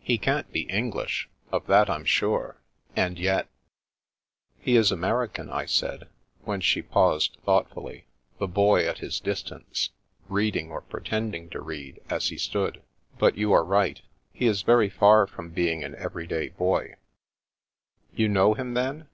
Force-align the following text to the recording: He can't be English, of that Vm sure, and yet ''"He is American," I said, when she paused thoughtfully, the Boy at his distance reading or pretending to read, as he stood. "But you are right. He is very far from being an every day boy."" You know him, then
He 0.00 0.16
can't 0.16 0.50
be 0.50 0.62
English, 0.62 1.28
of 1.52 1.66
that 1.66 1.88
Vm 1.88 2.06
sure, 2.06 2.58
and 2.96 3.18
yet 3.18 3.50
''"He 4.64 4.76
is 4.78 4.90
American," 4.90 5.50
I 5.50 5.66
said, 5.66 6.08
when 6.42 6.62
she 6.62 6.80
paused 6.80 7.36
thoughtfully, 7.44 8.06
the 8.38 8.48
Boy 8.48 8.88
at 8.88 9.00
his 9.00 9.20
distance 9.20 9.90
reading 10.26 10.70
or 10.70 10.80
pretending 10.80 11.50
to 11.50 11.60
read, 11.60 12.00
as 12.08 12.28
he 12.28 12.38
stood. 12.38 12.80
"But 13.18 13.36
you 13.36 13.52
are 13.52 13.62
right. 13.62 14.00
He 14.32 14.46
is 14.46 14.62
very 14.62 14.88
far 14.88 15.26
from 15.26 15.50
being 15.50 15.84
an 15.84 15.94
every 15.96 16.26
day 16.26 16.48
boy."" 16.48 16.94
You 18.16 18.28
know 18.30 18.54
him, 18.54 18.72
then 18.72 19.08